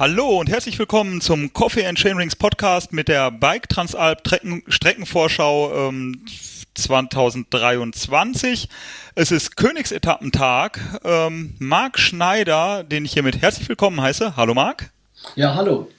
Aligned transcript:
Hallo 0.00 0.40
und 0.40 0.48
herzlich 0.48 0.78
willkommen 0.78 1.20
zum 1.20 1.52
Coffee 1.52 1.84
and 1.84 1.98
Chainrings 1.98 2.34
Podcast 2.34 2.94
mit 2.94 3.08
der 3.08 3.30
Bike 3.30 3.68
Transalp 3.68 4.22
Streckenvorschau 4.66 5.88
ähm, 5.90 6.24
2023. 6.72 8.70
Es 9.14 9.30
ist 9.30 9.58
Königsetappentag. 9.58 10.80
Ähm, 11.04 11.52
Marc 11.58 11.98
Schneider, 11.98 12.82
den 12.82 13.04
ich 13.04 13.12
hiermit 13.12 13.42
herzlich 13.42 13.68
willkommen 13.68 14.00
heiße. 14.00 14.36
Hallo 14.36 14.54
Marc. 14.54 14.90
Ja, 15.36 15.54
hallo. 15.54 15.90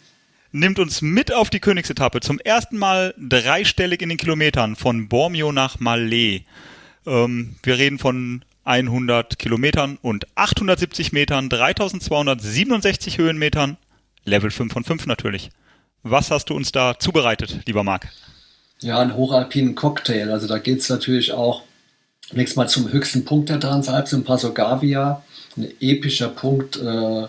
Nimmt 0.51 0.79
uns 0.79 1.03
mit 1.03 1.31
auf 1.31 1.51
die 1.51 1.59
Königsetappe. 1.59 2.21
Zum 2.21 2.39
ersten 2.39 2.79
Mal 2.79 3.13
dreistellig 3.19 4.01
in 4.01 4.09
den 4.09 4.17
Kilometern 4.17 4.75
von 4.75 5.09
Bormio 5.09 5.51
nach 5.51 5.77
Malé. 5.77 6.41
Ähm, 7.05 7.55
wir 7.61 7.77
reden 7.77 7.99
von 7.99 8.43
100 8.63 9.39
Kilometern 9.39 9.97
und 10.01 10.25
870 10.35 11.11
Metern, 11.11 11.49
3267 11.49 13.17
Höhenmetern, 13.17 13.77
Level 14.25 14.51
5 14.51 14.71
von 14.71 14.83
5 14.83 15.07
natürlich. 15.07 15.49
Was 16.03 16.31
hast 16.31 16.49
du 16.49 16.55
uns 16.55 16.71
da 16.71 16.97
zubereitet, 16.97 17.59
lieber 17.65 17.83
Marc? 17.83 18.07
Ja, 18.79 18.99
einen 18.99 19.15
hochalpinen 19.15 19.75
Cocktail. 19.75 20.31
Also 20.31 20.47
da 20.47 20.57
geht 20.57 20.79
es 20.79 20.89
natürlich 20.89 21.33
auch 21.33 21.63
nächstes 22.31 22.55
Mal 22.55 22.67
zum 22.67 22.91
höchsten 22.91 23.25
Punkt 23.25 23.49
der 23.49 23.59
Transalp, 23.59 24.07
zum 24.07 24.23
Passo 24.23 24.53
Gavia. 24.53 25.23
Ein 25.57 25.67
epischer 25.79 26.29
Punkt. 26.29 26.77
Äh, 26.77 27.27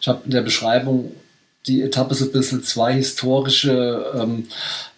ich 0.00 0.08
habe 0.08 0.22
in 0.24 0.30
der 0.30 0.42
Beschreibung 0.42 1.12
die 1.66 1.82
Etappe 1.82 2.14
so 2.14 2.24
ein 2.26 2.32
bisschen 2.32 2.62
zwei 2.62 2.94
historische 2.94 4.12
ähm, 4.14 4.48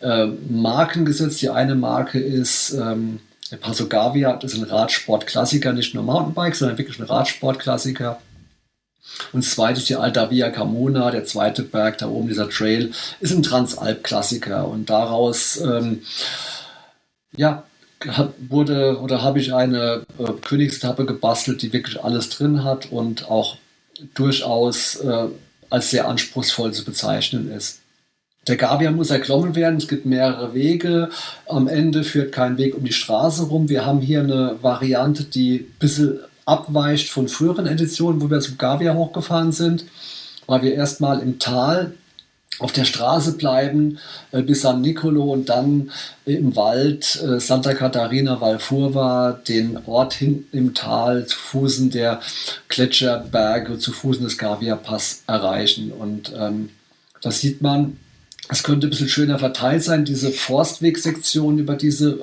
äh, 0.01 0.27
Marken 0.27 1.05
gesetzt. 1.05 1.41
Die 1.43 1.51
eine 1.51 1.75
Marke 1.75 2.19
ist 2.19 2.73
ähm, 2.73 3.21
der 3.51 3.57
Passo 3.59 3.87
Gavia, 3.87 4.37
das 4.37 4.55
ist 4.55 4.59
ein 4.59 4.71
Radsportklassiker, 4.71 5.73
nicht 5.73 5.95
nur 5.95 6.03
Mountainbike, 6.03 6.57
sondern 6.57 6.79
wirklich 6.79 6.99
ein 6.99 7.05
Radsportklassiker. 7.05 8.21
Und 9.33 9.45
das 9.45 9.53
zweite 9.53 9.81
ist 9.81 9.89
die 9.89 9.97
Alta 9.97 10.31
Via 10.31 10.51
Camona, 10.51 11.11
der 11.11 11.25
zweite 11.25 11.63
Berg 11.63 11.99
da 11.99 12.09
oben, 12.09 12.29
dieser 12.29 12.49
Trail, 12.49 12.93
ist 13.21 13.33
ein 13.33 13.43
Transalp-Klassiker. 13.43 14.69
Und 14.69 14.91
daraus, 14.91 15.61
ähm, 15.61 16.03
ja, 17.37 17.65
wurde 18.39 19.01
oder 19.01 19.23
habe 19.23 19.39
ich 19.39 19.55
eine 19.55 20.05
äh, 20.19 20.33
Königsetappe 20.43 21.07
gebastelt, 21.07 21.63
die 21.63 21.73
wirklich 21.73 22.03
alles 22.03 22.29
drin 22.29 22.65
hat 22.65 22.91
und 22.93 23.31
auch 23.31 23.57
durchaus 24.15 24.97
äh, 24.97 25.29
als 25.71 25.91
sehr 25.91 26.09
anspruchsvoll 26.09 26.73
zu 26.73 26.85
bezeichnen 26.85 27.51
ist. 27.51 27.81
Der 28.47 28.57
Gavia 28.57 28.91
muss 28.91 29.11
erklommen 29.11 29.55
werden. 29.55 29.79
Es 29.79 29.89
gibt 29.89 30.05
mehrere 30.05 30.53
Wege. 30.55 31.09
Am 31.47 31.67
Ende 31.67 32.05
führt 32.05 32.33
kein 32.33 32.59
Weg 32.59 32.77
um 32.77 32.85
die 32.85 32.93
Straße 32.93 33.45
rum. 33.45 33.71
Wir 33.71 33.87
haben 33.87 34.01
hier 34.01 34.21
eine 34.21 34.59
Variante, 34.61 35.25
die 35.25 35.61
ein 35.61 35.77
bisschen 35.79 36.21
abweicht 36.47 37.09
von 37.09 37.29
früheren 37.29 37.67
Editionen, 37.67 38.21
wo 38.21 38.31
wir 38.31 38.41
zum 38.41 38.59
Gavia 38.59 38.95
hochgefahren 38.95 39.53
sind, 39.53 39.85
weil 40.47 40.63
wir 40.63 40.75
erstmal 40.75 41.21
im 41.21 41.39
Tal 41.39 41.95
auf 42.61 42.73
der 42.73 42.85
Straße 42.85 43.37
bleiben 43.37 43.99
äh, 44.31 44.43
bis 44.43 44.63
San 44.63 44.81
Nicolo 44.81 45.25
und 45.25 45.49
dann 45.49 45.91
im 46.25 46.55
Wald 46.55 47.21
äh, 47.23 47.41
Santa 47.41 47.75
Catarina 47.75 48.41
Valfurva, 48.41 49.41
den 49.49 49.79
Ort 49.87 50.15
hinten 50.15 50.57
im 50.57 50.75
Tal 50.75 51.27
zu 51.27 51.37
Fußen 51.37 51.91
der 51.91 52.21
Gletscherberge, 52.69 53.79
zu 53.79 53.93
Fußen 53.93 54.25
des 54.25 54.39
Gavia 54.39 54.77
Pass 54.77 55.23
erreichen. 55.27 55.91
Und 55.93 56.33
ähm, 56.37 56.71
das 57.21 57.41
sieht 57.41 57.61
man, 57.61 57.97
es 58.49 58.63
könnte 58.63 58.87
ein 58.87 58.91
bisschen 58.91 59.09
schöner 59.09 59.39
verteilt 59.39 59.83
sein, 59.83 60.05
diese 60.05 60.31
Forstwegsektion 60.31 61.59
über 61.59 61.75
diese 61.75 62.21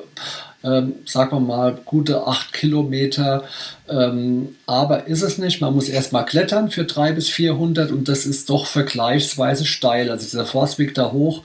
ähm, 0.63 0.95
sagen 1.05 1.31
wir 1.31 1.39
mal, 1.39 1.79
gute 1.85 2.27
acht 2.27 2.53
Kilometer. 2.53 3.43
Ähm, 3.89 4.55
aber 4.65 5.07
ist 5.07 5.21
es 5.21 5.37
nicht. 5.37 5.61
Man 5.61 5.73
muss 5.73 5.89
erstmal 5.89 6.25
klettern 6.25 6.69
für 6.69 6.85
drei 6.85 7.11
bis 7.11 7.29
400 7.29 7.91
und 7.91 8.07
das 8.07 8.25
ist 8.25 8.49
doch 8.49 8.65
vergleichsweise 8.65 9.65
steil. 9.65 10.11
Also 10.11 10.25
dieser 10.25 10.45
Forstweg 10.45 10.93
da 10.93 11.11
hoch, 11.11 11.43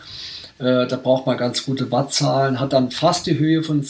äh, 0.59 0.87
da 0.87 0.97
braucht 0.97 1.27
man 1.27 1.37
ganz 1.37 1.65
gute 1.65 1.91
Wattzahlen, 1.91 2.61
hat 2.61 2.73
dann 2.73 2.91
fast 2.91 3.27
die 3.27 3.39
Höhe 3.39 3.63
von 3.63 3.87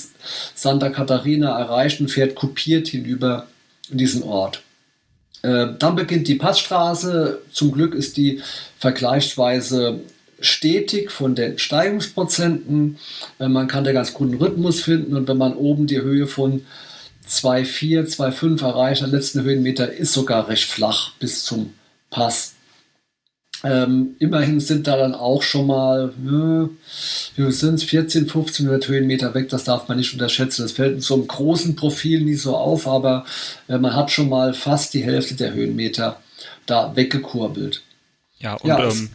Santa 0.54 0.90
Catarina 0.90 1.58
erreicht 1.58 2.00
und 2.00 2.08
fährt 2.08 2.34
kopiert 2.34 2.88
hinüber 2.88 3.46
in 3.90 3.98
diesen 3.98 4.22
Ort. 4.22 4.62
Äh, 5.42 5.68
dann 5.78 5.96
beginnt 5.96 6.28
die 6.28 6.34
Passstraße. 6.36 7.40
Zum 7.52 7.72
Glück 7.72 7.94
ist 7.94 8.16
die 8.16 8.42
vergleichsweise 8.78 10.00
stetig 10.40 11.10
von 11.10 11.34
den 11.34 11.58
Steigungsprozenten. 11.58 12.98
Äh, 13.38 13.48
man 13.48 13.68
kann 13.68 13.84
da 13.84 13.92
ganz 13.92 14.12
guten 14.12 14.34
Rhythmus 14.34 14.80
finden 14.80 15.16
und 15.16 15.28
wenn 15.28 15.38
man 15.38 15.54
oben 15.54 15.86
die 15.86 16.00
Höhe 16.00 16.26
von 16.26 16.66
2,4, 17.28 18.16
2,5 18.16 18.62
erreicht, 18.62 19.02
der 19.02 19.08
letzten 19.08 19.42
Höhenmeter 19.42 19.92
ist 19.92 20.12
sogar 20.12 20.48
recht 20.48 20.64
flach 20.64 21.12
bis 21.18 21.44
zum 21.44 21.74
Pass. 22.10 22.54
Ähm, 23.64 24.16
immerhin 24.18 24.60
sind 24.60 24.86
da 24.86 24.96
dann 24.96 25.14
auch 25.14 25.42
schon 25.42 25.66
mal, 25.66 26.12
wie 26.16 27.50
sind 27.50 27.74
es, 27.74 27.84
14, 27.84 28.22
1500 28.24 28.86
Höhenmeter 28.86 29.34
weg, 29.34 29.48
das 29.48 29.64
darf 29.64 29.88
man 29.88 29.96
nicht 29.96 30.12
unterschätzen. 30.12 30.62
Das 30.62 30.72
fällt 30.72 30.94
in 30.94 31.00
so 31.00 31.14
einem 31.14 31.26
großen 31.26 31.74
Profil 31.74 32.20
nie 32.20 32.34
so 32.34 32.56
auf, 32.56 32.86
aber 32.86 33.24
äh, 33.68 33.78
man 33.78 33.94
hat 33.94 34.10
schon 34.10 34.28
mal 34.28 34.54
fast 34.54 34.94
die 34.94 35.02
Hälfte 35.02 35.34
der 35.34 35.54
Höhenmeter 35.54 36.20
da 36.66 36.94
weggekurbelt. 36.94 37.82
Ja, 38.38 38.54
und 38.54 38.68
ja, 38.68 38.88
ähm, 38.88 39.10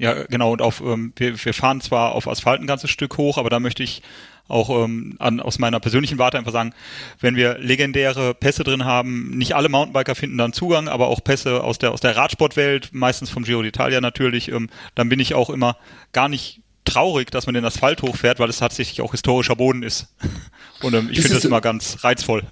ja, 0.00 0.24
genau. 0.24 0.52
Und 0.52 0.62
auf, 0.62 0.80
ähm, 0.80 1.12
wir, 1.16 1.44
wir 1.44 1.52
fahren 1.52 1.82
zwar 1.82 2.14
auf 2.14 2.26
Asphalt 2.26 2.62
ein 2.62 2.66
ganzes 2.66 2.90
Stück 2.90 3.18
hoch, 3.18 3.36
aber 3.36 3.50
da 3.50 3.60
möchte 3.60 3.82
ich 3.82 4.02
auch 4.48 4.70
ähm, 4.70 5.16
an, 5.18 5.40
aus 5.40 5.58
meiner 5.58 5.78
persönlichen 5.78 6.18
Warte 6.18 6.38
einfach 6.38 6.52
sagen, 6.52 6.72
wenn 7.20 7.36
wir 7.36 7.58
legendäre 7.58 8.34
Pässe 8.34 8.64
drin 8.64 8.86
haben, 8.86 9.36
nicht 9.36 9.54
alle 9.54 9.68
Mountainbiker 9.68 10.14
finden 10.14 10.38
dann 10.38 10.54
Zugang, 10.54 10.88
aber 10.88 11.08
auch 11.08 11.22
Pässe 11.22 11.62
aus 11.62 11.78
der 11.78 11.92
aus 11.92 12.00
der 12.00 12.16
Radsportwelt, 12.16 12.94
meistens 12.94 13.28
vom 13.28 13.44
Giro 13.44 13.60
d'Italia 13.60 14.00
natürlich, 14.00 14.50
ähm, 14.50 14.70
dann 14.94 15.10
bin 15.10 15.20
ich 15.20 15.34
auch 15.34 15.50
immer 15.50 15.76
gar 16.12 16.30
nicht 16.30 16.62
traurig, 16.86 17.30
dass 17.30 17.44
man 17.44 17.54
den 17.54 17.66
Asphalt 17.66 18.00
hochfährt, 18.00 18.38
weil 18.38 18.48
es 18.48 18.58
tatsächlich 18.58 19.02
auch 19.02 19.10
historischer 19.10 19.54
Boden 19.54 19.82
ist. 19.82 20.08
Und 20.82 20.94
ähm, 20.94 21.08
ich 21.10 21.20
finde 21.20 21.34
das 21.34 21.44
immer 21.44 21.60
ganz 21.60 22.02
reizvoll. 22.02 22.42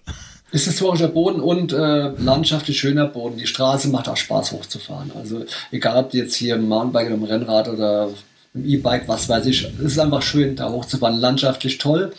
Ist 0.50 0.64
historischer 0.64 1.08
Boden 1.08 1.40
und 1.40 1.74
äh, 1.74 2.08
landschaftlich 2.08 2.78
schöner 2.78 3.06
Boden. 3.06 3.36
Die 3.36 3.46
Straße 3.46 3.88
macht 3.88 4.08
auch 4.08 4.16
Spaß 4.16 4.52
hochzufahren. 4.52 5.12
Also 5.14 5.44
egal, 5.70 6.04
ob 6.04 6.14
jetzt 6.14 6.36
hier 6.36 6.54
im 6.54 6.68
Mountainbike 6.68 7.08
oder 7.08 7.16
im 7.16 7.24
Rennrad 7.24 7.68
oder 7.68 8.08
im 8.54 8.64
E-Bike, 8.64 9.08
was 9.08 9.28
weiß 9.28 9.44
ich, 9.44 9.64
es 9.64 9.78
ist 9.78 9.98
einfach 9.98 10.22
schön, 10.22 10.56
da 10.56 10.70
hochzufahren. 10.70 11.20
Landschaftlich 11.20 11.76
toll 11.76 12.14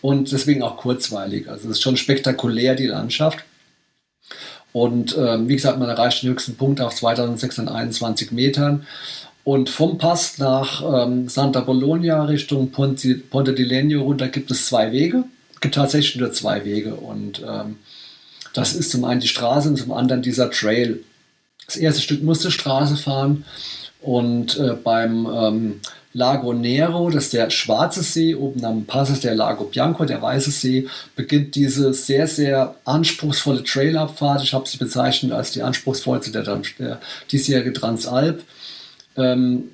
und 0.00 0.32
deswegen 0.32 0.62
auch 0.62 0.78
kurzweilig. 0.78 1.50
Also 1.50 1.68
es 1.68 1.76
ist 1.76 1.82
schon 1.82 1.98
spektakulär, 1.98 2.76
die 2.76 2.86
Landschaft. 2.86 3.44
Und 4.72 5.14
ähm, 5.18 5.48
wie 5.48 5.56
gesagt, 5.56 5.78
man 5.78 5.90
erreicht 5.90 6.22
den 6.22 6.30
höchsten 6.30 6.56
Punkt 6.56 6.80
auf 6.80 6.94
2621 6.94 8.32
Metern. 8.32 8.86
Und 9.44 9.68
vom 9.68 9.98
Pass 9.98 10.38
nach 10.38 10.82
ähm, 10.82 11.28
Santa 11.28 11.60
Bologna 11.60 12.24
Richtung 12.24 12.70
Ponte, 12.70 13.16
Ponte 13.16 13.52
di 13.52 13.64
Legno 13.64 14.02
runter 14.02 14.28
gibt 14.28 14.50
es 14.50 14.66
zwei 14.66 14.92
Wege 14.92 15.24
gibt 15.60 15.74
tatsächlich 15.74 16.16
nur 16.16 16.32
zwei 16.32 16.64
Wege 16.64 16.94
und 16.94 17.42
ähm, 17.46 17.78
das 18.52 18.74
ist 18.74 18.90
zum 18.90 19.04
einen 19.04 19.20
die 19.20 19.28
Straße 19.28 19.68
und 19.68 19.76
zum 19.76 19.92
anderen 19.92 20.22
dieser 20.22 20.50
Trail. 20.50 21.00
Das 21.66 21.76
erste 21.76 22.00
Stück 22.00 22.22
musste 22.22 22.50
Straße 22.50 22.96
fahren 22.96 23.44
und 24.00 24.58
äh, 24.58 24.74
beim 24.74 25.26
ähm, 25.26 25.80
Lago 26.16 26.54
Nero, 26.54 27.10
das 27.10 27.24
ist 27.24 27.32
der 27.34 27.50
Schwarze 27.50 28.02
See, 28.02 28.34
oben 28.34 28.64
am 28.64 28.86
Pass 28.86 29.10
ist 29.10 29.24
der 29.24 29.34
Lago 29.34 29.64
Bianco, 29.64 30.06
der 30.06 30.22
Weiße 30.22 30.50
See, 30.50 30.88
beginnt 31.14 31.54
diese 31.54 31.92
sehr, 31.92 32.26
sehr 32.26 32.74
anspruchsvolle 32.86 33.62
Trailabfahrt. 33.62 34.42
Ich 34.42 34.54
habe 34.54 34.66
sie 34.66 34.78
bezeichnet 34.78 35.32
als 35.32 35.50
die 35.50 35.60
anspruchsvollste 35.60 36.30
der, 36.30 36.42
der 36.78 37.00
diesjährige 37.30 37.74
Transalp. 37.74 38.42
Ähm, 39.18 39.64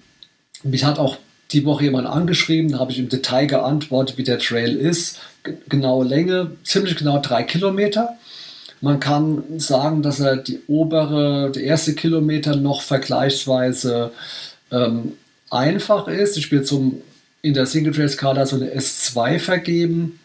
mich 0.64 0.84
hat 0.84 0.98
auch 0.98 1.18
die 1.52 1.64
Woche 1.64 1.84
jemand 1.84 2.06
angeschrieben, 2.06 2.78
habe 2.78 2.92
ich 2.92 2.98
im 2.98 3.08
Detail 3.08 3.46
geantwortet, 3.46 4.18
wie 4.18 4.24
der 4.24 4.38
Trail 4.38 4.76
ist. 4.76 5.20
Genaue 5.68 6.04
Länge, 6.04 6.52
ziemlich 6.64 6.96
genau 6.96 7.18
drei 7.18 7.42
Kilometer. 7.42 8.16
Man 8.80 8.98
kann 8.98 9.44
sagen, 9.58 10.02
dass 10.02 10.20
er 10.20 10.36
die 10.36 10.60
obere, 10.66 11.52
der 11.52 11.62
erste 11.62 11.94
Kilometer 11.94 12.56
noch 12.56 12.80
vergleichsweise 12.82 14.12
ähm, 14.70 15.12
einfach 15.50 16.08
ist. 16.08 16.36
Ich 16.36 16.50
bin 16.50 16.64
zum 16.64 17.02
in 17.42 17.54
der 17.54 17.66
Single 17.66 17.92
Trail 17.92 18.08
Skala 18.08 18.46
so 18.46 18.56
eine 18.56 18.70
S2 18.70 19.38
vergeben. 19.38 20.20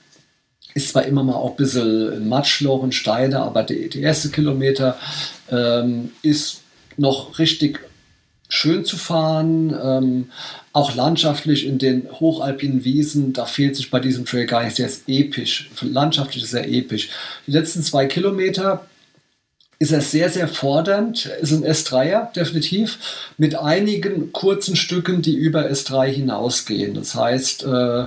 Ist 0.73 0.89
zwar 0.89 1.05
immer 1.05 1.23
mal 1.23 1.33
auch 1.33 1.51
ein 1.51 1.57
bisschen 1.57 2.13
ein 2.13 2.29
Matschloch 2.29 2.83
und 2.83 2.93
Steine, 2.93 3.39
aber 3.39 3.63
der, 3.63 3.89
der 3.89 4.01
erste 4.01 4.29
Kilometer 4.29 4.97
ähm, 5.49 6.11
ist 6.21 6.61
noch 6.97 7.39
richtig 7.39 7.79
schön 8.49 8.85
zu 8.85 8.97
fahren, 8.97 9.75
ähm, 9.81 10.31
auch 10.73 10.95
landschaftlich 10.95 11.65
in 11.65 11.77
den 11.77 12.07
hochalpinen 12.11 12.83
Wiesen, 12.83 13.33
da 13.33 13.45
fehlt 13.45 13.75
sich 13.75 13.89
bei 13.89 13.99
diesem 13.99 14.25
Trail 14.25 14.45
gar 14.45 14.63
nichts, 14.63 14.77
der 14.77 14.87
ist 14.87 15.03
episch, 15.07 15.69
landschaftlich 15.81 16.43
ist 16.43 16.53
er 16.53 16.67
episch. 16.67 17.09
Die 17.45 17.51
letzten 17.51 17.83
zwei 17.83 18.05
Kilometer 18.05 18.85
ist 19.79 19.91
er 19.91 20.01
sehr, 20.01 20.29
sehr 20.29 20.47
fordernd, 20.47 21.25
ist 21.41 21.51
ein 21.51 21.63
S3er, 21.63 22.31
definitiv, 22.33 22.97
mit 23.37 23.55
einigen 23.55 24.31
kurzen 24.31 24.75
Stücken, 24.75 25.21
die 25.21 25.35
über 25.35 25.69
S3 25.69 26.07
hinausgehen. 26.07 26.95
Das 26.95 27.13
heißt, 27.13 27.63
äh, 27.63 28.05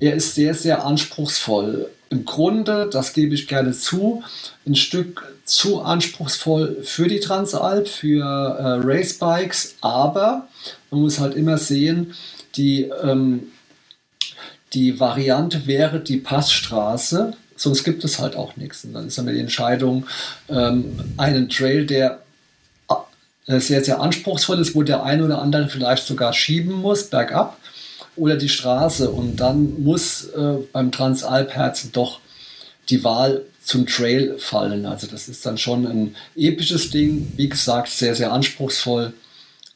er 0.00 0.14
ist 0.14 0.34
sehr, 0.34 0.54
sehr 0.54 0.84
anspruchsvoll. 0.84 1.90
Im 2.10 2.24
Grunde, 2.24 2.90
das 2.92 3.12
gebe 3.12 3.34
ich 3.34 3.46
gerne 3.46 3.72
zu, 3.72 4.22
ein 4.66 4.74
Stück 4.74 5.36
zu 5.44 5.80
anspruchsvoll 5.80 6.82
für 6.82 7.08
die 7.08 7.20
Transalp, 7.20 7.88
für 7.88 8.24
äh, 8.24 8.80
Racebikes, 8.84 9.76
aber 9.80 10.48
man 10.90 11.02
muss 11.02 11.20
halt 11.20 11.34
immer 11.34 11.56
sehen, 11.56 12.14
die, 12.56 12.90
ähm, 13.02 13.52
die 14.72 14.98
Variante 14.98 15.66
wäre 15.66 16.00
die 16.00 16.16
Passstraße, 16.16 17.34
sonst 17.54 17.84
gibt 17.84 18.02
es 18.02 18.18
halt 18.18 18.34
auch 18.34 18.56
nichts. 18.56 18.84
Und 18.84 18.94
dann 18.94 19.06
ist 19.06 19.16
dann 19.16 19.26
die 19.26 19.38
Entscheidung, 19.38 20.06
ähm, 20.48 20.98
einen 21.16 21.48
Trail, 21.48 21.86
der 21.86 22.22
äh, 23.46 23.60
sehr, 23.60 23.84
sehr 23.84 24.00
anspruchsvoll 24.00 24.58
ist, 24.58 24.74
wo 24.74 24.82
der 24.82 25.04
eine 25.04 25.24
oder 25.24 25.40
andere 25.40 25.68
vielleicht 25.68 26.06
sogar 26.06 26.32
schieben 26.32 26.72
muss, 26.72 27.04
bergab, 27.04 27.59
oder 28.16 28.36
die 28.36 28.48
Straße. 28.48 29.10
Und 29.10 29.36
dann 29.36 29.82
muss 29.82 30.24
äh, 30.24 30.58
beim 30.72 30.92
Transalp-Herzen 30.92 31.92
doch 31.92 32.20
die 32.88 33.04
Wahl 33.04 33.42
zum 33.62 33.86
Trail 33.86 34.36
fallen. 34.38 34.86
Also 34.86 35.06
das 35.06 35.28
ist 35.28 35.44
dann 35.46 35.58
schon 35.58 35.86
ein 35.86 36.16
episches 36.36 36.90
Ding, 36.90 37.32
wie 37.36 37.48
gesagt, 37.48 37.88
sehr, 37.88 38.14
sehr 38.14 38.32
anspruchsvoll. 38.32 39.12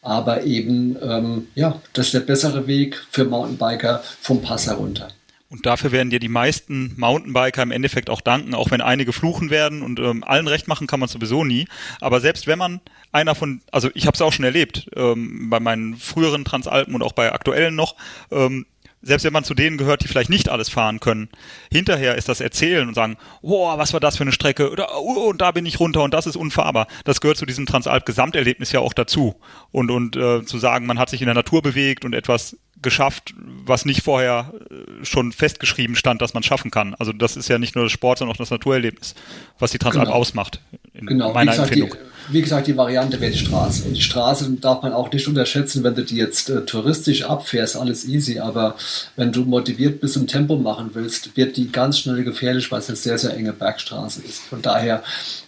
Aber 0.03 0.45
eben, 0.45 0.97
ähm, 1.03 1.49
ja, 1.55 1.81
das 1.93 2.07
ist 2.07 2.15
der 2.15 2.21
bessere 2.21 2.67
Weg 2.67 3.01
für 3.11 3.25
Mountainbiker 3.25 4.03
vom 4.21 4.43
Pass 4.43 4.67
herunter. 4.67 5.09
Und 5.55 5.65
dafür 5.67 5.93
werden 5.93 6.11
dir 6.11 6.19
die 6.19 6.29
meisten 6.29 6.95
Mountainbiker 6.97 7.63
im 7.63 7.71
Endeffekt 7.71 8.11
auch 8.11 8.21
danken, 8.21 8.57
auch 8.57 8.73
wenn 8.73 8.81
einige 8.81 9.13
fluchen 9.13 9.51
werden 9.51 9.83
und 9.83 10.01
ähm, 10.01 10.25
allen 10.25 10.49
recht 10.49 10.67
machen 10.67 10.89
kann 10.89 10.99
man 10.99 11.09
sowieso 11.09 11.45
nie. 11.45 11.69
Aber 12.01 12.21
selbst 12.21 12.49
wenn 12.49 12.59
man 12.59 12.81
einer 13.13 13.37
von, 13.37 13.63
also 13.71 13.89
ich 13.95 14.09
habe 14.09 14.17
es 14.17 14.21
auch 14.21 14.33
schon 14.33 14.45
erlebt, 14.45 14.91
ähm, 14.97 15.49
bei 15.51 15.61
meinen 15.61 15.97
früheren 15.97 16.45
Transalpen 16.45 16.93
und 16.97 17.05
auch 17.05 17.13
bei 17.13 17.33
aktuellen 17.33 17.77
noch, 17.77 17.95
ähm, 18.33 18.67
selbst 19.05 19.25
wenn 19.25 19.33
man 19.33 19.45
zu 19.45 19.55
denen 19.55 19.77
gehört, 19.77 20.03
die 20.03 20.09
vielleicht 20.09 20.31
nicht 20.31 20.49
alles 20.49 20.69
fahren 20.69 21.01
können, 21.01 21.29
hinterher 21.71 22.17
ist 22.17 22.29
das 22.29 22.41
Erzählen 22.41 22.89
und 22.89 22.95
sagen, 22.95 23.17
boah, 23.43 23.79
was 23.79 23.93
war 23.93 24.01
das 24.01 24.17
für 24.17 24.25
eine 24.25 24.33
Strecke, 24.33 24.71
oder, 24.71 24.97
oh, 24.99 25.31
und 25.31 25.41
da 25.41 25.53
bin 25.53 25.67
ich 25.67 25.79
runter 25.79 26.03
und 26.03 26.15
das 26.15 26.27
ist 26.27 26.37
unfahrbar. 26.37 26.87
Das 27.05 27.21
gehört 27.21 27.37
zu 27.37 27.47
diesem 27.47 27.67
Transalp-Gesamterlebnis 27.67 28.73
ja 28.73 28.81
auch 28.81 28.93
dazu. 28.93 29.37
Und, 29.71 29.91
und 29.91 30.17
äh, 30.17 30.45
zu 30.45 30.59
sagen, 30.59 30.87
man 30.87 30.99
hat 30.99 31.11
sich 31.11 31.21
in 31.21 31.27
der 31.27 31.35
Natur 31.35 31.63
bewegt 31.63 32.05
und 32.05 32.15
etwas 32.15 32.57
geschafft, 32.85 33.35
was 33.37 33.85
nicht 33.85 34.03
vorher 34.03 34.53
äh, 34.71 35.05
schon 35.05 35.33
festgeschrieben 35.33 35.97
stand, 35.97 36.23
dass 36.23 36.35
man 36.35 36.43
schaffen 36.43 36.71
kann. 36.71 36.95
Also 36.95 37.13
das 37.13 37.37
ist 37.37 37.49
ja 37.49 37.59
nicht 37.59 37.75
nur 37.75 37.85
das 37.85 37.93
Sport, 37.93 38.19
sondern 38.19 38.35
auch 38.35 38.39
das 38.39 38.51
Naturerlebnis, 38.51 39.15
was 39.59 39.73
die 39.73 39.79
Transalp 39.79 40.07
genau. 40.07 40.17
ausmacht, 40.17 40.61
in 40.95 41.07
genau. 41.07 41.33
meiner 41.33 41.53
wie 41.53 41.57
gesagt, 41.57 41.73
Empfindung. 41.73 41.99
Die, 42.29 42.33
wie 42.33 42.43
gesagt, 42.43 42.67
die 42.69 42.77
Variante 42.77 43.21
wäre 43.21 43.33
die 43.33 43.39
Straße. 43.39 43.85
Und 43.85 43.95
die 43.95 44.03
Straße 44.03 44.51
darf 44.61 44.83
man 44.83 44.93
auch 44.93 45.13
nicht 45.13 45.29
unterschätzen, 45.29 45.85
wenn 45.85 45.95
du 45.95 46.05
die 46.05 46.17
jetzt 46.17 46.49
äh, 46.49 46.65
touristisch 46.65 47.25
abfährst, 47.25 47.77
alles 47.77 48.07
easy. 48.07 48.39
Aber 48.39 48.77
wenn 49.17 49.33
du 49.33 49.45
motiviert 49.45 50.01
bist 50.01 50.17
und 50.17 50.29
Tempo 50.29 50.57
machen 50.57 50.91
willst, 50.95 51.37
wird 51.37 51.57
die 51.57 51.71
ganz 51.71 51.99
schnell 51.99 52.25
gefährlich, 52.25 52.71
weil 52.71 52.79
es 52.79 52.89
eine 52.89 52.97
sehr, 52.97 53.19
sehr 53.19 53.37
enge 53.37 53.53
Bergstraße 53.53 54.23
ist. 54.23 54.41
Von 54.45 54.63
daher, 54.63 55.03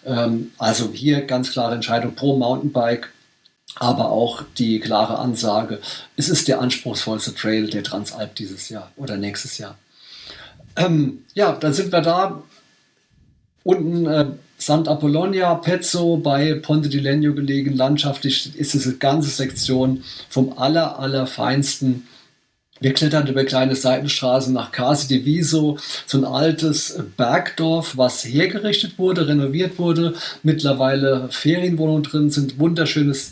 ähm, 0.05 0.51
also 0.59 0.91
hier 0.93 1.23
ganz 1.23 1.53
klare 1.53 1.75
Entscheidung 1.75 2.15
pro 2.15 2.37
Mountainbike 2.37 3.11
aber 3.79 4.11
auch 4.11 4.43
die 4.57 4.81
klare 4.81 5.19
Ansage, 5.19 5.81
es 6.17 6.31
ist 6.31 6.49
der 6.49 6.61
anspruchsvollste 6.61 7.35
Trail 7.35 7.69
der 7.69 7.83
Transalp 7.83 8.35
dieses 8.35 8.71
Jahr 8.71 8.91
oder 8.97 9.19
nächstes 9.19 9.59
Jahr. 9.59 9.77
Ähm, 10.77 11.25
ja, 11.35 11.53
dann 11.53 11.73
sind 11.73 11.93
wir 11.93 12.01
da. 12.01 12.43
Unten 13.65 14.07
äh, 14.07 14.27
St. 14.59 14.89
Apollonia, 14.89 15.55
Pezzo 15.55 16.17
bei 16.17 16.55
Ponte 16.55 16.89
di 16.89 16.99
Legno 16.99 17.35
gelegen. 17.35 17.77
Landschaftlich 17.77 18.57
ist 18.57 18.75
es 18.75 18.87
eine 18.87 18.97
ganze 18.97 19.31
Sektion 19.31 20.03
vom 20.29 20.59
aller, 20.59 20.99
aller 20.99 21.27
feinsten 21.27 22.07
wir 22.79 22.93
klettern 22.93 23.27
über 23.27 23.45
kleine 23.45 23.75
Seitenstraßen 23.75 24.53
nach 24.53 24.71
Case 24.71 25.09
di 25.09 25.25
Viso, 25.25 25.79
so 26.05 26.19
ein 26.19 26.25
altes 26.27 26.99
Bergdorf, 27.17 27.97
was 27.97 28.25
hergerichtet 28.25 28.99
wurde, 28.99 29.29
renoviert 29.29 29.79
wurde. 29.79 30.15
Mittlerweile 30.43 31.29
Ferienwohnungen 31.31 32.03
drin 32.03 32.31
sind, 32.31 32.59
wunderschönes 32.59 33.31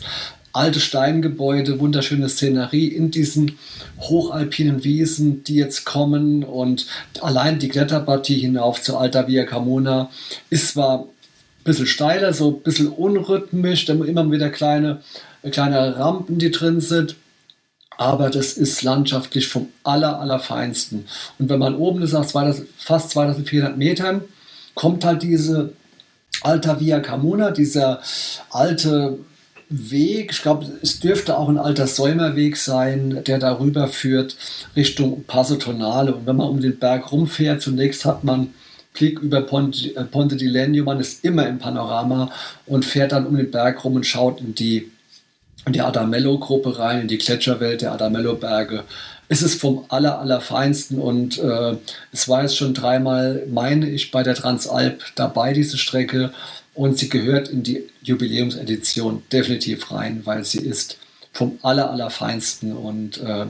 alte 0.51 0.79
Steingebäude, 0.79 1.79
wunderschöne 1.79 2.29
Szenerie 2.29 2.87
in 2.87 3.11
diesen 3.11 3.57
hochalpinen 3.99 4.83
Wiesen, 4.83 5.43
die 5.43 5.55
jetzt 5.55 5.85
kommen. 5.85 6.43
Und 6.43 6.87
allein 7.21 7.59
die 7.59 7.67
Kletterpartie 7.69 8.39
hinauf 8.39 8.81
zu 8.81 8.97
Alta 8.97 9.27
Via 9.27 9.43
Camona 9.43 10.09
ist 10.49 10.69
zwar 10.69 11.05
bisschen 11.65 11.87
steiler, 11.87 12.31
so 12.31 12.51
ein 12.51 12.61
bisschen 12.61 12.87
unrhythmisch, 12.87 13.89
immer 13.89 14.31
wieder 14.31 14.49
kleine, 14.49 15.01
kleine 15.51 15.99
Rampen, 15.99 16.39
die 16.39 16.51
drin 16.51 16.79
sind 16.79 17.17
aber 17.97 18.29
das 18.29 18.53
ist 18.53 18.83
landschaftlich 18.83 19.47
vom 19.47 19.69
aller, 19.83 20.19
allerfeinsten. 20.19 21.05
Und 21.39 21.49
wenn 21.49 21.59
man 21.59 21.75
oben 21.75 22.01
ist 22.01 22.13
nach 22.13 22.25
2000, 22.25 22.67
fast 22.77 23.11
2400 23.11 23.77
Metern, 23.77 24.21
kommt 24.73 25.05
halt 25.05 25.23
diese 25.23 25.73
Alta 26.41 26.79
Via 26.79 26.99
Camuna, 26.99 27.51
dieser 27.51 28.01
alte 28.49 29.19
Weg, 29.69 30.31
ich 30.31 30.41
glaube, 30.43 30.67
es 30.83 30.99
dürfte 30.99 31.37
auch 31.37 31.49
ein 31.49 31.57
alter 31.57 31.87
Säumerweg 31.87 32.55
sein, 32.55 33.23
der 33.25 33.39
darüber 33.39 33.87
führt 33.87 34.35
Richtung 34.75 35.23
Passo 35.23 35.55
Tonale. 35.55 36.13
Und 36.13 36.27
wenn 36.27 36.35
man 36.35 36.49
um 36.49 36.61
den 36.61 36.77
Berg 36.77 37.11
rumfährt, 37.11 37.61
zunächst 37.61 38.05
hat 38.05 38.23
man 38.23 38.53
Blick 38.95 39.19
über 39.19 39.41
Ponte, 39.41 39.95
äh, 39.95 40.03
Ponte 40.05 40.35
di 40.35 40.47
Legno, 40.47 40.83
man 40.83 40.99
ist 40.99 41.23
immer 41.23 41.47
im 41.47 41.59
Panorama 41.59 42.31
und 42.65 42.85
fährt 42.85 43.11
dann 43.11 43.27
um 43.27 43.37
den 43.37 43.51
Berg 43.51 43.83
rum 43.83 43.95
und 43.95 44.05
schaut 44.05 44.41
in 44.41 44.55
die 44.55 44.91
in 45.65 45.73
die 45.73 45.81
Adamello-Gruppe 45.81 46.77
rein, 46.77 47.01
in 47.01 47.07
die 47.07 47.17
Gletscherwelt 47.17 47.81
der 47.81 47.91
Adamello-Berge. 47.91 48.83
Es 49.27 49.41
ist 49.41 49.59
vom 49.59 49.85
aller, 49.89 50.19
allerfeinsten 50.19 50.99
und 50.99 51.39
äh, 51.39 51.75
es 52.11 52.29
war 52.29 52.43
jetzt 52.43 52.55
schon 52.55 52.75
dreimal, 52.75 53.43
meine 53.49 53.89
ich, 53.89 54.11
bei 54.11 54.21
der 54.21 54.35
Transalp 54.35 55.01
dabei, 55.15 55.53
diese 55.53 55.77
Strecke. 55.77 56.31
Und 56.75 56.99
sie 56.99 57.09
gehört 57.09 57.47
in 57.47 57.63
die 57.63 57.89
Jubiläumsedition 58.03 59.23
definitiv 59.31 59.91
rein, 59.91 60.21
weil 60.25 60.43
sie 60.45 60.59
ist 60.59 60.97
vom 61.31 61.57
aller, 61.63 61.89
allerfeinsten 61.89 62.73
und 62.73 63.17
äh, 63.17 63.47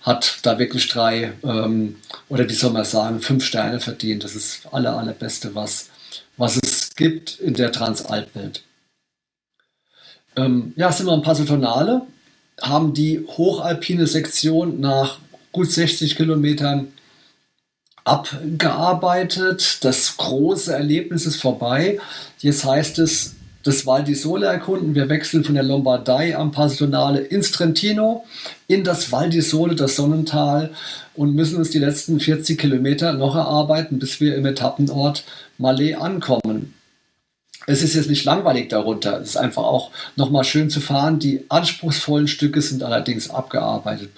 hat 0.00 0.38
da 0.42 0.58
wirklich 0.58 0.88
drei, 0.88 1.32
ähm, 1.42 1.96
oder 2.28 2.48
wie 2.48 2.54
soll 2.54 2.72
man 2.72 2.84
sagen, 2.84 3.20
fünf 3.20 3.44
Sterne 3.44 3.80
verdient. 3.80 4.24
Das 4.24 4.34
ist 4.34 4.64
das 4.64 4.72
aller, 4.72 4.96
allerbeste, 4.96 5.54
was, 5.54 5.90
was 6.36 6.58
es 6.62 6.94
gibt 6.94 7.38
in 7.38 7.54
der 7.54 7.70
Transalp-Welt. 7.70 8.62
Ähm, 10.36 10.72
ja, 10.76 10.90
sind 10.90 11.06
wir 11.06 11.12
ein 11.12 11.22
paar 11.22 11.36
Tonale, 11.36 12.02
haben 12.60 12.94
die 12.94 13.24
hochalpine 13.26 14.06
Sektion 14.06 14.80
nach 14.80 15.18
gut 15.52 15.70
60 15.70 16.16
Kilometern 16.16 16.92
abgearbeitet. 18.04 19.84
Das 19.84 20.16
große 20.16 20.72
Erlebnis 20.72 21.26
ist 21.26 21.36
vorbei. 21.36 21.98
Jetzt 22.38 22.64
heißt 22.64 22.98
es, 23.00 23.34
das 23.62 23.86
Val 23.86 24.04
di 24.04 24.14
Sole 24.14 24.46
erkunden. 24.46 24.94
Wir 24.94 25.08
wechseln 25.08 25.44
von 25.44 25.54
der 25.54 25.64
Lombardei 25.64 26.36
am 26.36 26.50
Passionale 26.50 27.20
ins 27.20 27.50
Trentino, 27.50 28.24
in 28.66 28.84
das 28.84 29.12
Val 29.12 29.30
di 29.30 29.40
Sole, 29.40 29.74
das 29.74 29.96
Sonnental 29.96 30.70
und 31.14 31.34
müssen 31.34 31.56
uns 31.58 31.70
die 31.70 31.78
letzten 31.78 32.20
40 32.20 32.58
Kilometer 32.58 33.12
noch 33.12 33.36
erarbeiten, 33.36 33.98
bis 33.98 34.20
wir 34.20 34.36
im 34.36 34.46
Etappenort 34.46 35.24
Malé 35.58 35.94
ankommen 35.94 36.74
es 37.70 37.84
ist 37.84 37.94
jetzt 37.94 38.10
nicht 38.10 38.24
langweilig 38.24 38.68
darunter. 38.68 39.20
Es 39.20 39.30
ist 39.30 39.36
einfach 39.36 39.62
auch 39.62 39.92
nochmal 40.16 40.42
schön 40.42 40.70
zu 40.70 40.80
fahren. 40.80 41.20
Die 41.20 41.44
anspruchsvollen 41.48 42.26
Stücke 42.26 42.60
sind 42.60 42.82
allerdings 42.82 43.30
abgearbeitet. 43.30 44.10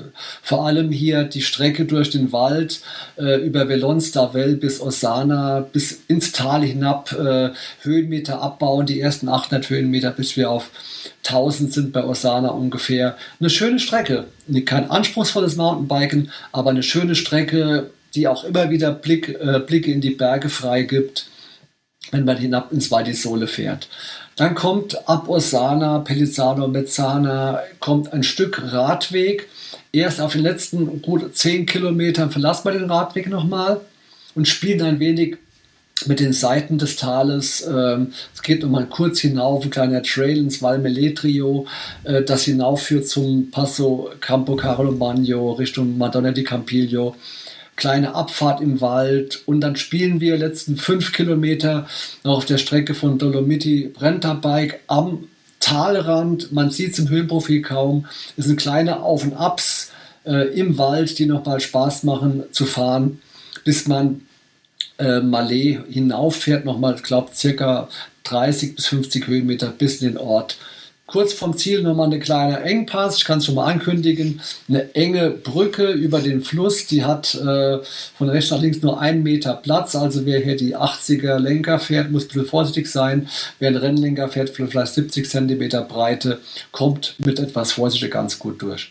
Vor 0.42 0.66
allem 0.66 0.90
hier 0.90 1.24
die 1.24 1.42
Strecke 1.42 1.84
durch 1.84 2.08
den 2.08 2.32
Wald 2.32 2.80
äh, 3.18 3.44
über 3.44 3.68
Velonstavel 3.68 4.56
bis 4.56 4.80
Osana, 4.80 5.60
bis 5.60 6.00
ins 6.08 6.32
Tal 6.32 6.62
hinab, 6.62 7.12
äh, 7.12 7.50
Höhenmeter 7.82 8.40
abbauen, 8.40 8.86
die 8.86 9.00
ersten 9.00 9.28
800 9.28 9.68
Höhenmeter, 9.68 10.12
bis 10.12 10.36
wir 10.38 10.50
auf 10.50 10.70
1000 11.26 11.74
sind 11.74 11.92
bei 11.92 12.04
Osana 12.04 12.48
ungefähr. 12.48 13.16
Eine 13.38 13.50
schöne 13.50 13.78
Strecke. 13.78 14.24
Kein 14.64 14.90
anspruchsvolles 14.90 15.56
Mountainbiken, 15.56 16.30
aber 16.52 16.70
eine 16.70 16.82
schöne 16.82 17.14
Strecke, 17.14 17.90
die 18.14 18.28
auch 18.28 18.44
immer 18.44 18.70
wieder 18.70 18.92
Blick, 18.92 19.28
äh, 19.28 19.60
Blicke 19.60 19.92
in 19.92 20.00
die 20.00 20.10
Berge 20.10 20.48
freigibt 20.48 21.26
wenn 22.10 22.24
man 22.24 22.36
hinab 22.36 22.72
ins 22.72 22.90
Val 22.90 23.04
di 23.04 23.14
Sole 23.14 23.46
fährt. 23.46 23.88
Dann 24.36 24.54
kommt 24.54 25.08
ab 25.08 25.28
Osana, 25.28 25.98
Pellizzano, 26.00 26.66
Mezzana, 26.68 27.60
kommt 27.80 28.12
ein 28.12 28.22
Stück 28.22 28.72
Radweg. 28.72 29.48
Erst 29.92 30.20
auf 30.20 30.32
den 30.32 30.42
letzten 30.42 31.02
gut 31.02 31.36
10 31.36 31.66
Kilometern 31.66 32.30
verlassen 32.30 32.64
wir 32.64 32.72
den 32.72 32.90
Radweg 32.90 33.28
nochmal 33.28 33.80
und 34.34 34.48
spielen 34.48 34.82
ein 34.82 35.00
wenig 35.00 35.36
mit 36.06 36.20
den 36.20 36.32
Seiten 36.32 36.78
des 36.78 36.96
Tales. 36.96 37.66
Ähm, 37.66 38.12
es 38.34 38.42
geht 38.42 38.62
nochmal 38.62 38.86
kurz 38.86 39.20
hinauf, 39.20 39.64
ein 39.64 39.70
kleiner 39.70 40.02
Trail 40.02 40.38
ins 40.38 40.62
Val 40.62 40.78
Meletrio, 40.78 41.66
äh, 42.04 42.22
das 42.22 42.44
hinaufführt 42.44 43.06
zum 43.06 43.50
Passo 43.50 44.10
Campo 44.20 44.56
Carlo 44.56 44.92
Magno 44.92 45.52
Richtung 45.52 45.96
Madonna 45.98 46.32
di 46.32 46.42
Campiglio 46.42 47.14
kleine 47.76 48.14
Abfahrt 48.14 48.60
im 48.60 48.80
Wald 48.80 49.42
und 49.46 49.60
dann 49.60 49.76
spielen 49.76 50.20
wir 50.20 50.36
letzten 50.36 50.76
fünf 50.76 51.12
Kilometer 51.12 51.86
auf 52.22 52.44
der 52.44 52.58
Strecke 52.58 52.94
von 52.94 53.18
Dolomiti 53.18 53.90
Brenta 53.92 54.34
Bike 54.34 54.80
am 54.86 55.28
Talrand. 55.60 56.52
Man 56.52 56.70
sieht 56.70 56.92
es 56.92 56.98
im 56.98 57.08
Höhenprofil 57.08 57.62
kaum. 57.62 58.06
Es 58.36 58.44
sind 58.44 58.60
kleine 58.60 59.02
Auf 59.02 59.24
und 59.24 59.34
Abs 59.34 59.90
äh, 60.24 60.48
im 60.58 60.76
Wald, 60.78 61.18
die 61.18 61.26
noch 61.26 61.44
mal 61.44 61.60
Spaß 61.60 62.02
machen 62.02 62.44
zu 62.52 62.66
fahren, 62.66 63.20
bis 63.64 63.86
man 63.86 64.22
äh, 64.98 65.20
Malé 65.20 65.80
hinauffährt, 65.88 66.64
nochmal, 66.64 66.96
ich 66.96 67.02
glaube, 67.02 67.30
circa 67.34 67.88
30 68.24 68.76
bis 68.76 68.86
50 68.86 69.26
Höhenmeter 69.26 69.68
bis 69.68 70.02
in 70.02 70.08
den 70.08 70.18
Ort. 70.18 70.58
Kurz 71.12 71.34
vom 71.34 71.54
Ziel 71.54 71.82
nochmal 71.82 72.06
eine 72.06 72.20
kleine 72.20 72.60
Engpass, 72.62 73.18
ich 73.18 73.26
kann 73.26 73.36
es 73.36 73.44
schon 73.44 73.54
mal 73.54 73.70
ankündigen, 73.70 74.40
eine 74.66 74.94
enge 74.94 75.28
Brücke 75.30 75.90
über 75.90 76.20
den 76.20 76.40
Fluss, 76.40 76.86
die 76.86 77.04
hat 77.04 77.34
äh, 77.34 77.80
von 78.16 78.30
rechts 78.30 78.50
nach 78.50 78.62
links 78.62 78.80
nur 78.80 78.98
einen 78.98 79.22
Meter 79.22 79.52
Platz, 79.52 79.94
also 79.94 80.24
wer 80.24 80.40
hier 80.40 80.56
die 80.56 80.74
80er 80.74 81.38
Lenker 81.38 81.78
fährt, 81.78 82.10
muss 82.10 82.24
ein 82.24 82.28
bisschen 82.28 82.46
vorsichtig 82.46 82.86
sein, 82.90 83.28
wer 83.58 83.68
ein 83.68 83.76
Rennlenker 83.76 84.28
fährt, 84.28 84.48
vielleicht 84.48 84.94
70 84.94 85.28
Zentimeter 85.28 85.82
Breite, 85.82 86.40
kommt 86.70 87.14
mit 87.18 87.38
etwas 87.38 87.72
Vorsicht 87.72 88.10
ganz 88.10 88.38
gut 88.38 88.62
durch. 88.62 88.90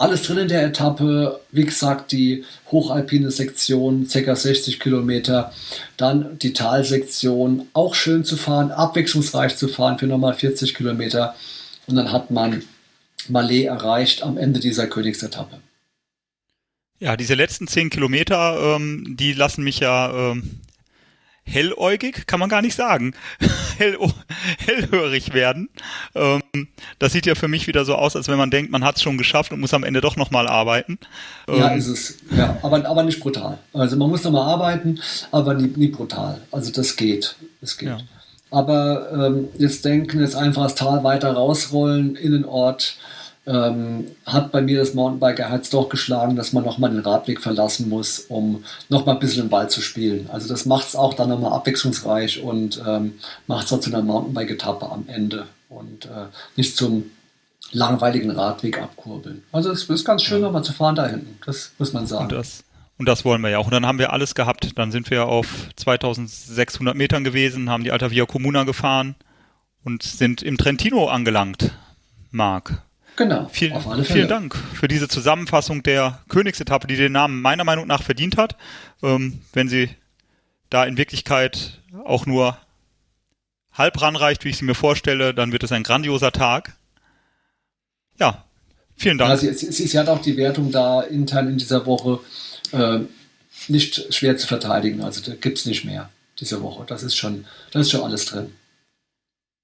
Alles 0.00 0.22
drin 0.22 0.38
in 0.38 0.48
der 0.48 0.64
Etappe, 0.64 1.40
wie 1.50 1.64
gesagt, 1.64 2.12
die 2.12 2.44
hochalpine 2.70 3.32
Sektion, 3.32 4.06
ca. 4.06 4.36
60 4.36 4.78
Kilometer. 4.78 5.52
Dann 5.96 6.38
die 6.38 6.52
Talsektion, 6.52 7.66
auch 7.72 7.96
schön 7.96 8.24
zu 8.24 8.36
fahren, 8.36 8.70
abwechslungsreich 8.70 9.56
zu 9.56 9.66
fahren 9.66 9.98
für 9.98 10.06
nochmal 10.06 10.34
40 10.34 10.74
Kilometer. 10.74 11.34
Und 11.88 11.96
dann 11.96 12.12
hat 12.12 12.30
man 12.30 12.62
Malé 13.28 13.66
erreicht 13.66 14.22
am 14.22 14.38
Ende 14.38 14.60
dieser 14.60 14.86
Königsetappe. 14.86 15.58
Ja, 17.00 17.16
diese 17.16 17.34
letzten 17.34 17.66
10 17.66 17.90
Kilometer, 17.90 18.76
ähm, 18.76 19.16
die 19.18 19.32
lassen 19.32 19.64
mich 19.64 19.80
ja 19.80 20.30
ähm, 20.32 20.60
helläugig, 21.48 22.26
kann 22.26 22.40
man 22.40 22.48
gar 22.48 22.62
nicht 22.62 22.74
sagen, 22.74 23.14
Hell, 23.78 23.96
hellhörig 24.58 25.32
werden. 25.32 25.68
Ähm, 26.14 26.42
das 26.98 27.12
sieht 27.12 27.26
ja 27.26 27.34
für 27.34 27.48
mich 27.48 27.66
wieder 27.66 27.84
so 27.84 27.94
aus, 27.94 28.16
als 28.16 28.28
wenn 28.28 28.38
man 28.38 28.50
denkt, 28.50 28.72
man 28.72 28.84
hat 28.84 28.96
es 28.96 29.02
schon 29.02 29.18
geschafft 29.18 29.52
und 29.52 29.60
muss 29.60 29.72
am 29.72 29.84
Ende 29.84 30.00
doch 30.00 30.16
nochmal 30.16 30.48
arbeiten. 30.48 30.98
Ja, 31.48 31.72
ähm, 31.72 31.78
ist 31.78 31.86
es. 31.86 32.18
Ja, 32.36 32.58
aber, 32.62 32.84
aber 32.86 33.02
nicht 33.04 33.20
brutal. 33.20 33.58
Also 33.72 33.96
man 33.96 34.10
muss 34.10 34.24
nochmal 34.24 34.48
arbeiten, 34.48 35.00
aber 35.30 35.54
nie, 35.54 35.68
nie 35.76 35.88
brutal. 35.88 36.40
Also 36.50 36.72
das 36.72 36.96
geht. 36.96 37.36
Das 37.60 37.78
geht. 37.78 37.88
Ja. 37.88 37.98
Aber 38.50 39.12
ähm, 39.12 39.48
jetzt 39.58 39.84
denken, 39.84 40.20
jetzt 40.20 40.34
einfach 40.34 40.64
das 40.64 40.74
Tal 40.74 41.04
weiter 41.04 41.32
rausrollen 41.32 42.16
in 42.16 42.32
den 42.32 42.44
Ort 42.44 42.96
ähm, 43.48 44.08
hat 44.26 44.52
bei 44.52 44.60
mir 44.60 44.78
das 44.78 44.92
Mountainbiker-Herz 44.92 45.70
doch 45.70 45.88
geschlagen, 45.88 46.36
dass 46.36 46.52
man 46.52 46.64
nochmal 46.64 46.90
den 46.90 47.00
Radweg 47.00 47.40
verlassen 47.40 47.88
muss, 47.88 48.20
um 48.28 48.64
nochmal 48.90 49.14
ein 49.14 49.20
bisschen 49.20 49.44
im 49.44 49.50
Wald 49.50 49.70
zu 49.70 49.80
spielen. 49.80 50.28
Also 50.30 50.48
das 50.48 50.66
macht 50.66 50.88
es 50.88 50.96
auch 50.96 51.14
dann 51.14 51.30
nochmal 51.30 51.52
abwechslungsreich 51.52 52.42
und 52.42 52.82
ähm, 52.86 53.14
macht 53.46 53.66
es 53.66 53.72
auch 53.72 53.80
zu 53.80 53.90
einer 53.90 54.02
Mountainbike-Etappe 54.02 54.90
am 54.90 55.04
Ende 55.08 55.46
und 55.70 56.06
äh, 56.06 56.26
nicht 56.56 56.76
zum 56.76 57.10
langweiligen 57.72 58.30
Radweg 58.30 58.82
abkurbeln. 58.82 59.42
Also 59.50 59.70
es 59.70 59.84
ist 59.84 60.04
ganz 60.04 60.22
schön, 60.22 60.40
ja. 60.40 60.46
nochmal 60.46 60.64
zu 60.64 60.74
fahren 60.74 60.94
da 60.94 61.06
hinten, 61.06 61.38
das 61.46 61.72
muss 61.78 61.94
man 61.94 62.06
sagen. 62.06 62.24
Und 62.24 62.32
das, 62.32 62.64
und 62.98 63.08
das 63.08 63.24
wollen 63.24 63.40
wir 63.40 63.48
ja 63.48 63.58
auch. 63.58 63.66
Und 63.66 63.72
dann 63.72 63.86
haben 63.86 63.98
wir 63.98 64.12
alles 64.12 64.34
gehabt. 64.34 64.76
Dann 64.76 64.92
sind 64.92 65.10
wir 65.10 65.26
auf 65.26 65.68
2600 65.76 66.94
Metern 66.94 67.24
gewesen, 67.24 67.70
haben 67.70 67.84
die 67.84 67.92
Alta 67.92 68.10
Via 68.10 68.26
Comuna 68.26 68.64
gefahren 68.64 69.14
und 69.84 70.02
sind 70.02 70.42
im 70.42 70.58
Trentino 70.58 71.08
angelangt, 71.08 71.72
Marc. 72.30 72.82
Genau. 73.18 73.48
Vielen, 73.52 74.04
vielen 74.04 74.28
Dank 74.28 74.54
für 74.74 74.86
diese 74.86 75.08
Zusammenfassung 75.08 75.82
der 75.82 76.20
Königsetappe, 76.28 76.86
die 76.86 76.94
den 76.94 77.10
Namen 77.10 77.42
meiner 77.42 77.64
Meinung 77.64 77.88
nach 77.88 78.00
verdient 78.00 78.36
hat. 78.36 78.56
Ähm, 79.02 79.40
wenn 79.52 79.68
sie 79.68 79.90
da 80.70 80.84
in 80.84 80.96
Wirklichkeit 80.96 81.80
auch 82.04 82.26
nur 82.26 82.56
halb 83.72 84.00
ranreicht, 84.00 84.44
wie 84.44 84.50
ich 84.50 84.58
sie 84.58 84.64
mir 84.64 84.76
vorstelle, 84.76 85.34
dann 85.34 85.50
wird 85.50 85.64
es 85.64 85.72
ein 85.72 85.82
grandioser 85.82 86.30
Tag. 86.30 86.76
Ja, 88.20 88.44
vielen 88.96 89.18
Dank. 89.18 89.30
Ja, 89.30 89.36
sie, 89.36 89.52
sie, 89.52 89.72
sie, 89.72 89.98
hat 89.98 90.08
auch 90.08 90.22
die 90.22 90.36
Wertung 90.36 90.70
da 90.70 91.00
intern 91.00 91.48
in 91.48 91.58
dieser 91.58 91.86
Woche 91.86 92.20
äh, 92.70 93.00
nicht 93.66 94.14
schwer 94.14 94.36
zu 94.36 94.46
verteidigen. 94.46 95.02
Also 95.02 95.28
da 95.28 95.34
gibt 95.34 95.58
es 95.58 95.66
nicht 95.66 95.84
mehr 95.84 96.08
diese 96.38 96.62
Woche. 96.62 96.84
Das 96.86 97.02
ist 97.02 97.16
schon, 97.16 97.46
das 97.72 97.86
ist 97.86 97.90
schon 97.90 98.04
alles 98.04 98.26
drin. 98.26 98.52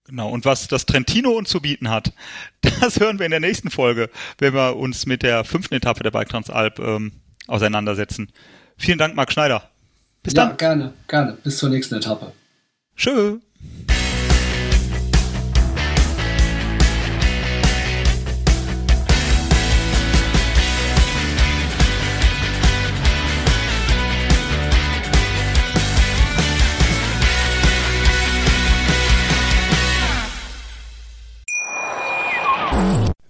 Genau, 0.07 0.29
und 0.29 0.45
was 0.45 0.69
das 0.69 0.85
Trentino 0.85 1.31
uns 1.31 1.49
zu 1.49 1.61
bieten 1.61 1.89
hat, 1.89 2.13
das 2.81 3.01
hören 3.01 3.19
wir 3.19 3.27
in 3.27 3.31
der 3.31 3.41
nächsten 3.41 3.71
Folge, 3.71 4.11
wenn 4.39 4.55
wir 4.55 4.77
uns 4.77 5.07
mit 5.07 5.23
der 5.23 5.45
fünften 5.45 5.75
Etappe 5.75 6.03
der 6.03 6.11
Bike 6.11 6.29
Transalp 6.29 6.79
ähm, 6.79 7.13
auseinandersetzen. 7.47 8.31
Vielen 8.77 8.99
Dank, 8.99 9.15
Marc 9.15 9.33
Schneider. 9.33 9.71
Bis 10.23 10.35
ja, 10.35 10.47
dann. 10.47 10.57
gerne, 10.57 10.95
gerne. 11.09 11.39
Bis 11.43 11.59
zur 11.59 11.71
nächsten 11.71 11.95
Etappe. 11.95 12.33
Tschö. 12.97 13.39